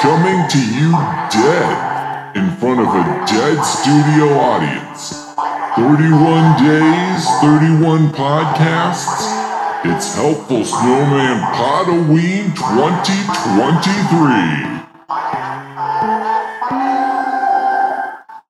[0.00, 0.92] Coming to you
[1.30, 5.34] dead in front of a dead studio audience.
[5.76, 9.28] 31 days, 31 podcasts.
[9.84, 14.88] It's Helpful Snowman Podoween 2023.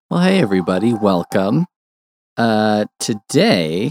[0.09, 1.67] Well, hey everybody, welcome.
[2.37, 3.91] Uh today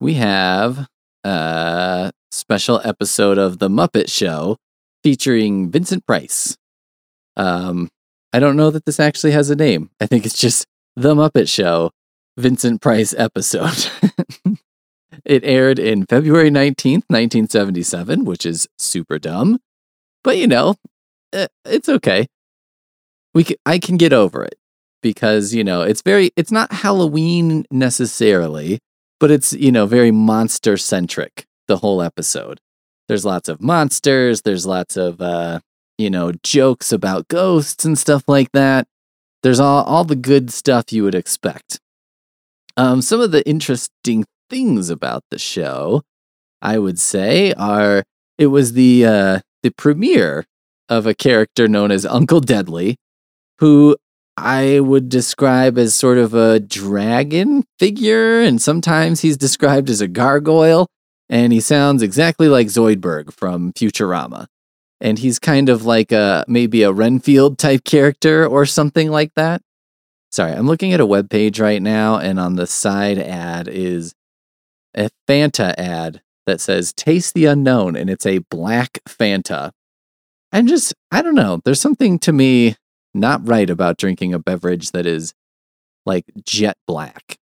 [0.00, 0.88] we have
[1.22, 4.56] a special episode of The Muppet Show
[5.02, 6.56] featuring Vincent Price.
[7.36, 7.88] Um
[8.32, 9.90] I don't know that this actually has a name.
[10.00, 11.90] I think it's just The Muppet Show
[12.38, 13.90] Vincent Price episode.
[15.24, 19.58] it aired in February 19th, 1977, which is super dumb.
[20.24, 20.76] But you know,
[21.32, 22.26] eh, it's okay.
[23.34, 24.54] We c- I can get over it
[25.02, 28.78] because, you know, it's very it's not Halloween necessarily,
[29.20, 32.60] but it's, you know, very monster centric the whole episode.
[33.08, 35.60] There's lots of monsters, there's lots of uh,
[35.98, 38.86] you know, jokes about ghosts and stuff like that.
[39.42, 41.80] There's all all the good stuff you would expect.
[42.76, 46.02] Um, some of the interesting things about the show,
[46.60, 48.04] I would say, are
[48.38, 50.44] it was the uh, the premiere
[50.88, 52.96] of a character known as Uncle Deadly,
[53.58, 53.96] who
[54.36, 60.08] I would describe as sort of a dragon figure, and sometimes he's described as a
[60.08, 60.86] gargoyle,
[61.28, 64.46] and he sounds exactly like Zoidberg from Futurama.
[65.02, 69.60] And he's kind of like a maybe a Renfield type character or something like that.
[70.30, 74.14] Sorry, I'm looking at a web page right now, and on the side ad is
[74.96, 79.72] a Fanta ad that says "Taste the Unknown," and it's a black Fanta.
[80.52, 81.60] I'm just, I don't know.
[81.64, 82.76] There's something to me
[83.12, 85.34] not right about drinking a beverage that is
[86.06, 87.38] like jet black.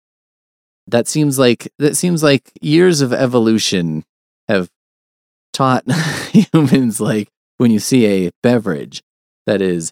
[0.87, 4.05] That seems like that seems like years of evolution
[4.47, 4.69] have
[5.53, 5.89] taught
[6.31, 9.01] humans like when you see a beverage
[9.45, 9.91] that is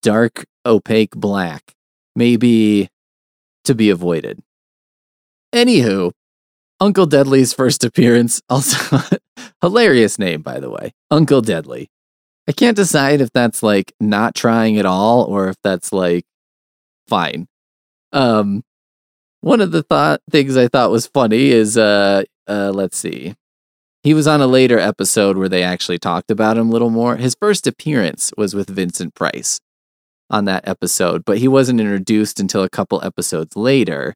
[0.00, 1.74] dark opaque black
[2.14, 2.88] maybe
[3.64, 4.40] to be avoided.
[5.54, 6.12] Anywho,
[6.80, 8.98] Uncle Deadly's first appearance, also
[9.60, 11.88] hilarious name, by the way, Uncle Deadly.
[12.48, 16.24] I can't decide if that's like not trying at all or if that's like
[17.06, 17.46] fine.
[18.12, 18.64] Um,
[19.42, 23.34] one of the thought things I thought was funny is uh, uh, let's see.
[24.02, 27.16] He was on a later episode where they actually talked about him a little more.
[27.16, 29.60] His first appearance was with Vincent Price
[30.28, 34.14] on that episode, but he wasn't introduced until a couple episodes later.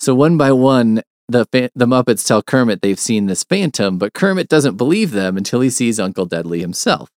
[0.00, 4.48] So one by one, the the Muppets tell Kermit they've seen this phantom, but Kermit
[4.48, 7.10] doesn't believe them until he sees Uncle Deadly himself.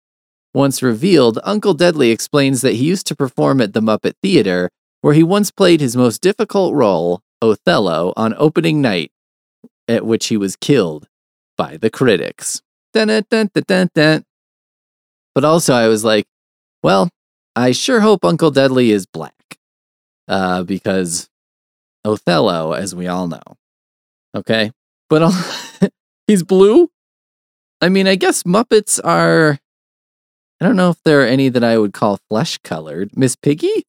[0.52, 4.70] Once revealed, Uncle Deadly explains that he used to perform at the Muppet Theater,
[5.00, 9.12] where he once played his most difficult role, Othello, on opening night,
[9.86, 11.06] at which he was killed
[11.60, 12.62] by the critics.
[15.34, 16.24] But also, I was like,
[16.82, 17.10] well,
[17.54, 19.58] I sure hope Uncle Deadly is black,
[20.26, 21.28] uh, because
[22.02, 23.42] Othello, as we all know,
[24.34, 24.72] okay,
[25.10, 25.30] but
[26.26, 26.90] he's blue.
[27.82, 29.58] I mean, I guess Muppets are.
[30.62, 33.10] I don't know if there are any that I would call flesh colored.
[33.18, 33.84] Miss Piggy,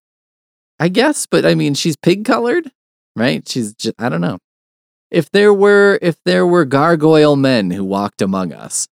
[0.77, 2.69] I guess, but I mean, she's pig colored,
[3.15, 3.47] right?
[3.47, 4.39] She's just, I don't know.
[5.11, 8.88] If there were if there were gargoyle men who walked among us,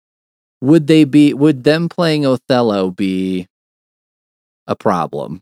[0.61, 3.47] would they be would them playing Othello be
[4.65, 5.41] a problem?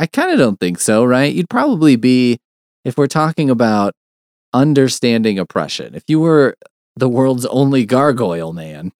[0.00, 1.32] I kind of don't think so, right?
[1.32, 2.38] You'd probably be
[2.84, 3.94] if we're talking about
[4.52, 5.94] understanding oppression.
[5.94, 6.56] If you were
[6.96, 8.92] the world's only gargoyle man,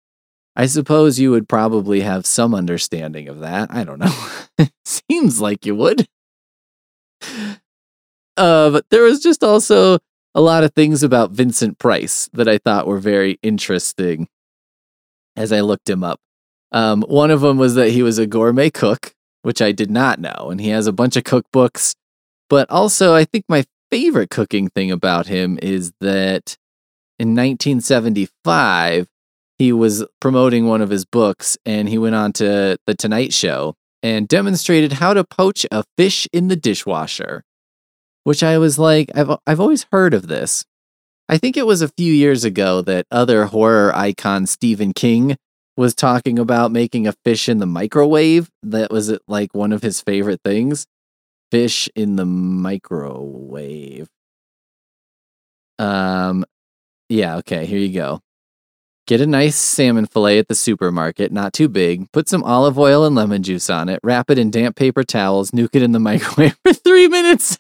[0.57, 3.73] I suppose you would probably have some understanding of that.
[3.73, 4.69] I don't know.
[4.85, 6.07] Seems like you would.
[8.37, 9.99] Uh, but there was just also
[10.35, 14.29] a lot of things about Vincent Price that I thought were very interesting
[15.37, 16.21] as I looked him up.
[16.73, 20.19] Um, one of them was that he was a gourmet cook, which I did not
[20.19, 21.95] know, and he has a bunch of cookbooks.
[22.49, 26.57] But also, I think my favorite cooking thing about him is that
[27.19, 29.07] in 1975,
[29.57, 33.75] he was promoting one of his books and he went on to The Tonight Show
[34.03, 37.45] and demonstrated how to poach a fish in the dishwasher,
[38.25, 40.65] which I was like, I've, I've always heard of this.
[41.29, 45.37] I think it was a few years ago that other horror icon Stephen King
[45.77, 48.51] was talking about making a fish in the microwave.
[48.63, 50.87] That was uh, like one of his favorite things.
[51.51, 54.09] Fish in the microwave.
[55.79, 56.45] Um,
[57.09, 58.21] yeah, okay, here you go.
[59.07, 62.11] Get a nice salmon fillet at the supermarket, not too big.
[62.13, 64.01] Put some olive oil and lemon juice on it.
[64.03, 65.51] Wrap it in damp paper towels.
[65.51, 67.59] Nuke it in the microwave for three minutes.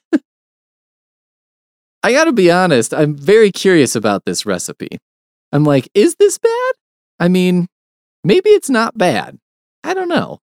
[2.04, 4.98] I gotta be honest, I'm very curious about this recipe.
[5.52, 6.72] I'm like, is this bad?
[7.18, 7.66] I mean,
[8.22, 9.38] maybe it's not bad.
[9.82, 10.40] I don't know.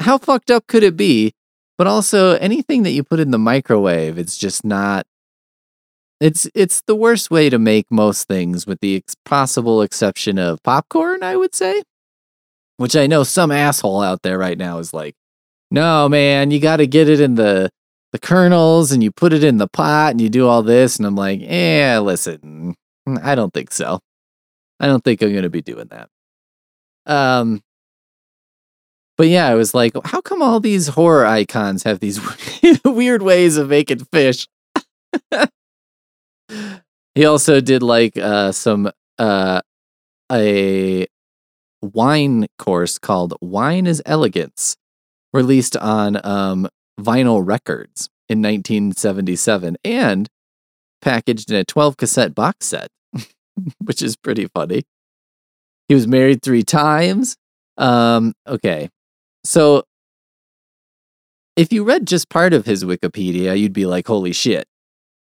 [0.00, 1.32] how fucked up could it be?
[1.78, 5.06] But also anything that you put in the microwave, it's just not
[6.20, 10.60] it's it's the worst way to make most things with the ex- possible exception of
[10.64, 11.82] popcorn, I would say.
[12.78, 15.14] Which I know some asshole out there right now is like,
[15.70, 17.70] "No, man, you got to get it in the
[18.12, 21.06] the kernels and you put it in the pot and you do all this." And
[21.06, 22.74] I'm like, "Eh, listen,
[23.22, 24.00] I don't think so.
[24.80, 26.08] I don't think I'm going to be doing that."
[27.06, 27.62] Um
[29.20, 32.18] but yeah, I was like, how come all these horror icons have these
[32.86, 34.48] weird ways of making fish?
[37.14, 39.60] he also did like uh, some uh,
[40.32, 41.06] a
[41.82, 44.78] wine course called Wine is Elegance,
[45.34, 46.66] released on um,
[47.00, 50.28] vinyl records in 1977 and
[51.02, 52.88] packaged in a 12 cassette box set,
[53.84, 54.82] which is pretty funny.
[55.88, 57.36] He was married three times.
[57.76, 58.90] Um, okay.
[59.44, 59.84] So
[61.56, 64.66] if you read just part of his Wikipedia, you'd be like, holy shit.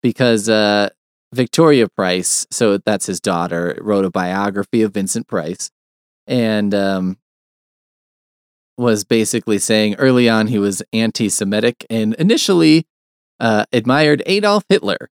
[0.03, 0.91] Because uh,
[1.33, 5.71] Victoria Price, so that's his daughter, wrote a biography of Vincent Price
[6.27, 7.19] and um,
[8.77, 12.87] was basically saying early on he was anti Semitic and initially
[13.41, 15.11] uh, admired Adolf Hitler.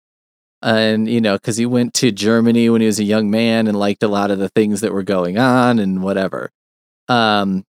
[0.62, 3.78] And, you know, because he went to Germany when he was a young man and
[3.78, 6.50] liked a lot of the things that were going on and whatever.
[7.08, 7.64] Um,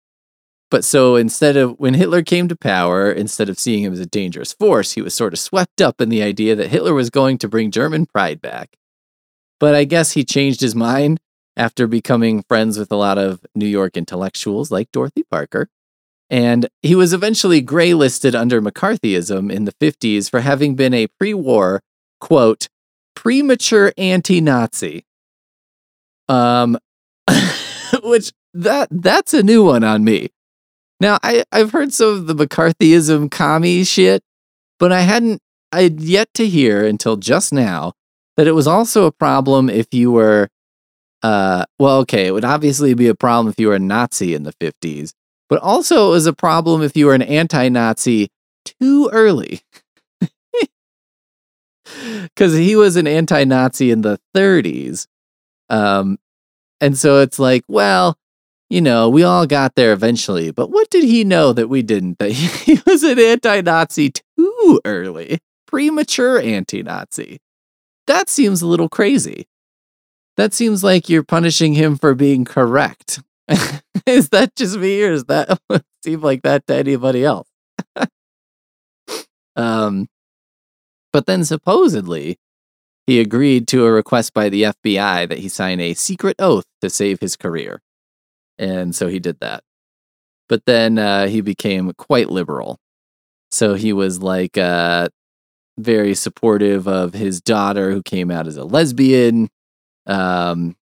[0.70, 4.06] but so instead of when Hitler came to power, instead of seeing him as a
[4.06, 7.38] dangerous force, he was sort of swept up in the idea that Hitler was going
[7.40, 8.78] to bring German pride back.
[9.60, 11.20] But I guess he changed his mind
[11.58, 15.68] after becoming friends with a lot of New York intellectuals like Dorothy Parker.
[16.32, 21.08] And he was eventually gray listed under McCarthyism in the 50s for having been a
[21.08, 21.82] pre war,
[22.22, 22.70] quote,
[23.16, 25.04] premature anti Nazi.
[26.30, 26.80] Um,
[28.04, 30.30] which that that's a new one on me.
[31.02, 34.24] Now, I, I've heard some of the McCarthyism commie shit,
[34.80, 35.42] but I hadn't,
[35.72, 37.94] I'd yet to hear until just now
[38.38, 40.48] that it was also a problem if you were,
[41.24, 44.44] uh, well, okay, it would obviously be a problem if you were a Nazi in
[44.44, 45.14] the 50s,
[45.52, 48.30] but also it was a problem if you were an anti Nazi
[48.66, 49.62] too early.
[52.24, 55.08] Because he was an anti Nazi in the 30s.
[55.70, 56.18] Um,
[56.80, 58.18] and so it's like, well,
[58.70, 62.18] you know, we all got there eventually, but what did he know that we didn't?
[62.20, 67.40] That he was an anti Nazi too early, premature anti Nazi.
[68.08, 69.48] That seems a little crazy.
[70.38, 73.22] That seems like you're punishing him for being correct.
[74.06, 75.60] is that just me or does that
[76.04, 77.50] seem like that to anybody else?
[79.56, 80.08] um,
[81.14, 82.38] but then supposedly,
[83.08, 86.90] he agreed to a request by the FBI that he sign a secret oath to
[86.90, 87.82] save his career.
[88.58, 89.64] And so he did that.
[90.48, 92.78] But then uh, he became quite liberal.
[93.52, 95.10] So he was like uh,
[95.78, 99.50] very supportive of his daughter who came out as a lesbian.
[100.06, 100.76] Um,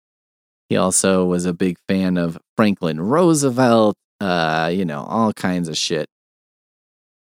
[0.69, 5.77] he also was a big fan of Franklin Roosevelt, uh, you know, all kinds of
[5.77, 6.07] shit.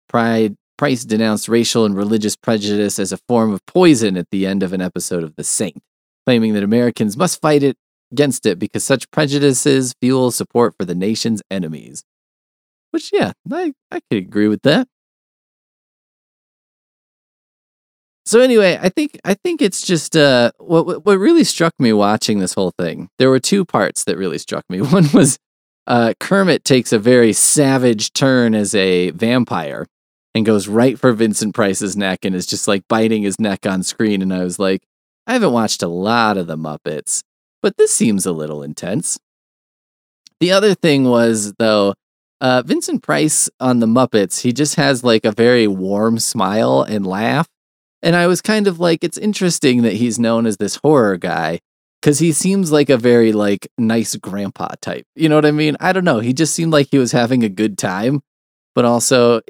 [0.08, 4.62] Pride Price denounced racial and religious prejudice as a form of poison at the end
[4.62, 5.76] of an episode of The Saint,
[6.24, 7.76] claiming that Americans must fight it
[8.10, 12.02] against it because such prejudices fuel support for the nation's enemies.
[12.92, 14.88] Which, yeah, I, I could agree with that.
[18.30, 22.38] So anyway, I think I think it's just uh, what what really struck me watching
[22.38, 23.08] this whole thing.
[23.18, 24.80] There were two parts that really struck me.
[24.80, 25.36] One was
[25.88, 29.84] uh, Kermit takes a very savage turn as a vampire
[30.32, 33.82] and goes right for Vincent Price's neck and is just like biting his neck on
[33.82, 34.22] screen.
[34.22, 34.84] And I was like,
[35.26, 37.24] I haven't watched a lot of the Muppets,
[37.64, 39.18] but this seems a little intense.
[40.38, 41.94] The other thing was, though,
[42.40, 47.04] uh, Vincent Price on the Muppets, he just has like a very warm smile and
[47.04, 47.48] laugh.
[48.02, 51.60] And I was kind of like, it's interesting that he's known as this horror guy
[52.00, 55.06] because he seems like a very like nice grandpa type.
[55.14, 55.76] You know what I mean?
[55.80, 56.20] I don't know.
[56.20, 58.22] He just seemed like he was having a good time,
[58.74, 59.42] but also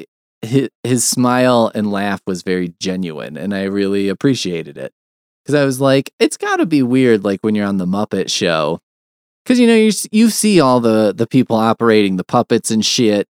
[0.42, 4.92] his, his smile and laugh was very genuine, and I really appreciated it
[5.44, 8.30] because I was like, it's got to be weird, like when you're on the Muppet
[8.30, 8.80] Show,
[9.44, 13.28] because you know you you see all the the people operating the puppets and shit.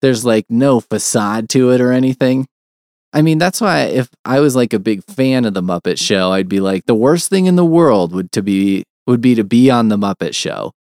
[0.00, 2.48] There's like no facade to it or anything.
[3.12, 6.32] I mean, that's why if I was like a big fan of the Muppet Show,
[6.32, 9.44] I'd be like, the worst thing in the world would to be would be to
[9.44, 10.72] be on the Muppet Show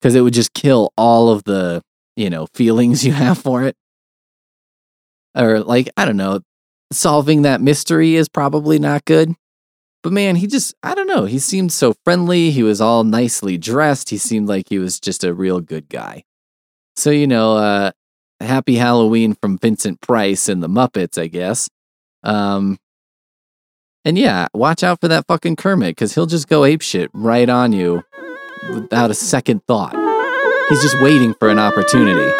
[0.00, 1.82] because it would just kill all of the
[2.16, 3.76] you know feelings you have for it.
[5.34, 6.40] Or like I don't know,
[6.92, 9.34] solving that mystery is probably not good.
[10.02, 12.50] But man, he just, I don't know, he seemed so friendly.
[12.50, 14.10] He was all nicely dressed.
[14.10, 16.24] He seemed like he was just a real good guy.
[16.94, 17.92] So, you know, uh,
[18.38, 21.70] Happy Halloween from Vincent Price and the Muppets, I guess.
[22.24, 22.78] Um,
[24.04, 27.72] and yeah, watch out for that fucking Kermit because he'll just go apeshit right on
[27.72, 28.02] you
[28.72, 29.94] without a second thought.
[30.68, 32.30] He's just waiting for an opportunity.